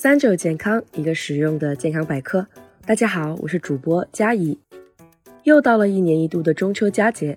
[0.00, 2.46] 三九健康，一个实用的健康百科。
[2.86, 4.56] 大家好，我是主播佳怡。
[5.42, 7.36] 又到了一年一度的中秋佳节，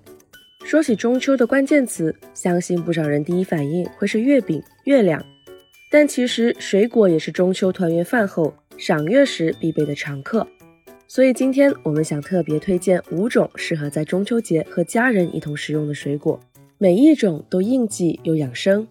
[0.64, 5.20] 说起中秋的关键词，相信不少人第一反应会是月饼、月亮。
[5.90, 10.46] 但其实水果也是中秋团圆饭后赏月时必备的常客。
[11.08, 16.38] 所以今天我们想特别推荐五种适合在中秋节和家人一同食用的水果，
[16.78, 18.86] 每一种都应季又养生。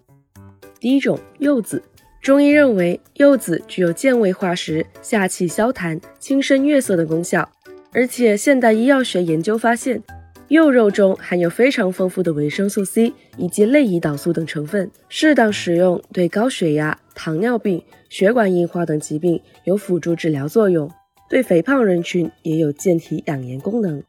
[0.78, 1.82] 第一种柚子，
[2.22, 7.50] 中医认为柚子具有健胃化食、下气消痰、清身悦色的功效，
[7.92, 10.00] 而且现代医药学研究发现，
[10.46, 20.88] 柚肉中含有非常丰富的维生素 C 以及类胰岛素等成分，适当食用对高血压、糖尿病、血管硬化等疾病有辅助治疗作用。
[21.28, 24.00] 对肥胖人群也有健体养颜功能，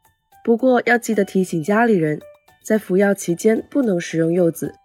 [0.43, 2.19] 不过要记得提醒家里人，
[2.61, 4.75] 在服药期间不能食用柚子，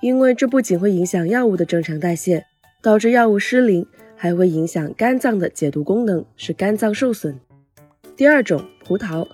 [0.00, 2.46] 因为这不仅会影响药物的正常代谢，
[2.80, 7.38] 导致药物失灵，还会影响肝脏的解毒功能，使肝脏受损。
[8.16, 9.26] 第二种，葡萄，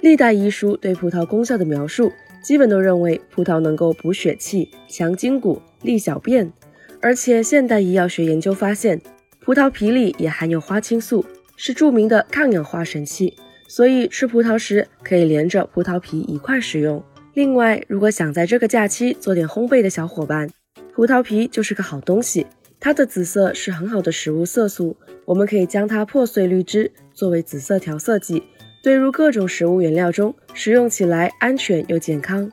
[0.00, 6.52] 历代医书对葡萄功效的描述，基本都认为葡萄能够补血气、强筋骨、利小便，
[7.00, 9.00] 而且现代医药学研究发现，
[9.40, 11.24] 葡萄皮里也含有花青素。
[11.60, 13.34] 是著名的抗氧化神器，
[13.66, 17.02] 所以吃葡萄时可以连着葡萄皮一块食用。
[17.34, 20.48] 另外，如果想在这个假期做点烘焙的小伙伴，
[20.94, 22.46] 葡萄皮就是个好东西。
[22.80, 28.42] 它的紫色是很好的食物色素，我们可以将它破碎滤汁作为紫色调色剂，
[28.82, 32.50] 兑入各种食物原料中，食用起来安全又健康。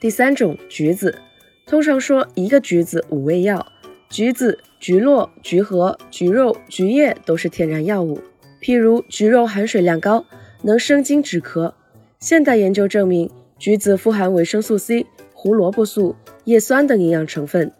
[0.00, 1.18] 第三种，橘子，
[1.66, 3.66] 通常说一个橘子五味药，
[4.10, 8.20] 橘子、橘络、橘核、橘肉、橘叶都是天然药物。
[8.60, 10.26] 譬如橘肉含水量高，
[10.62, 11.72] 能生津止咳。
[12.18, 17.72] 现代研究证明，橘子富含维生素 C、胡萝卜素、叶酸等营养成分。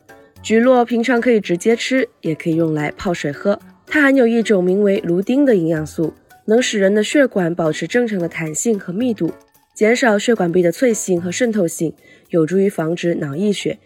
[0.45, 3.59] 橘络平常可以直接吃，也可以用来泡水喝。
[3.87, 6.13] 它含有一种名为芦丁的营养素，
[6.45, 9.33] 能使人的血管保持正常的弹性和密度，
[9.73, 11.95] 减少血管壁的脆性和渗透性，
[12.29, 13.79] 有助于防止脑溢血。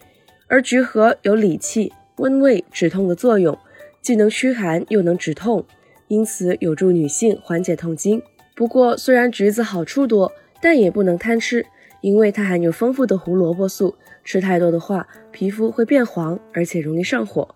[0.48, 3.56] 而橘核有理气、温胃、止痛的作用，
[4.02, 5.64] 既能驱寒又能止痛。
[6.08, 8.20] 因此有助女性缓解痛经。
[8.56, 11.64] 不过，虽然橘子好处多，但也不能贪吃，
[12.00, 17.54] 因为它含有丰富的胡萝卜素，吃太多的话，皮肤会变黄，而且容易上火。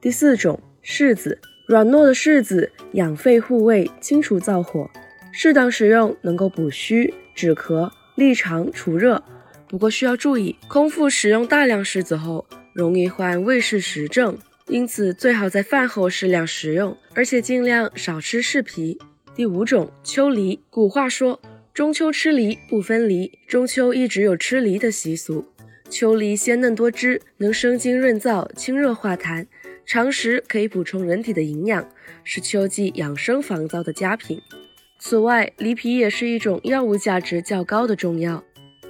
[0.00, 4.90] 第四种，柿子，软糯的柿子养肺护胃，清除燥火，
[5.32, 9.22] 适当食用能够补虚、止咳、利肠、除热。
[9.68, 14.36] 不过需要注意，空腹食用大量柿子后，容易患胃湿实症。
[14.68, 18.98] 因此，最好在饭后适量食用，而且尽量少吃柿皮。
[19.34, 20.62] 第五种，秋梨。
[20.70, 21.40] 古话说，
[21.74, 25.44] 中秋吃梨不分离，中秋一直有吃梨的习俗。
[25.90, 29.44] 秋梨鲜嫩多汁，能生津润燥、清热化痰，
[29.84, 31.84] 常食可以补充人体的营养，
[32.22, 34.40] 是秋季养生防燥的佳品。
[35.00, 38.44] 此外，梨皮也是一种药物价值较高的中药，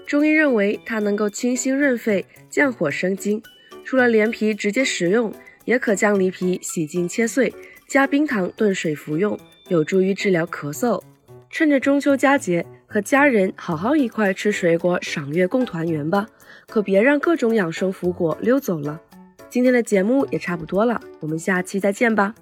[0.06, 3.42] 中医认为它能够清心润肺、降火生津。
[3.82, 5.32] 除了连皮直接食用。
[5.64, 7.50] 也可将梨皮洗净切碎，
[7.88, 9.38] 加冰糖炖水服用，
[9.70, 11.02] 有助于治疗咳嗽。
[11.48, 16.28] 趁着中秋佳节，和家人好好一块吃水果，赏月共团圆吧，
[16.68, 19.00] 可别让各种养生福果溜走了。
[19.50, 22.36] 今天的节目也差不多了，我们下期再见吧。